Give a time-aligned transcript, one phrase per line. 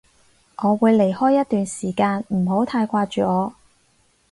[0.63, 3.53] 我會離開一段時間，唔好太掛住我